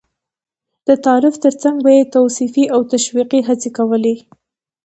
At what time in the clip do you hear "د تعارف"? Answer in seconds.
0.87-1.35